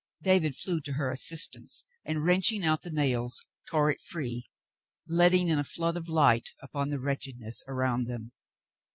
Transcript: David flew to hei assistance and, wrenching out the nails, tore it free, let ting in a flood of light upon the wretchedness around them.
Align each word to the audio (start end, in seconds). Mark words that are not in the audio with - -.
David 0.23 0.55
flew 0.55 0.81
to 0.81 0.93
hei 0.93 1.11
assistance 1.13 1.85
and, 2.03 2.25
wrenching 2.25 2.65
out 2.65 2.81
the 2.81 2.89
nails, 2.89 3.43
tore 3.67 3.91
it 3.91 4.01
free, 4.01 4.49
let 5.07 5.29
ting 5.29 5.47
in 5.47 5.59
a 5.59 5.63
flood 5.63 5.95
of 5.95 6.09
light 6.09 6.49
upon 6.59 6.89
the 6.89 6.99
wretchedness 6.99 7.61
around 7.67 8.07
them. 8.07 8.31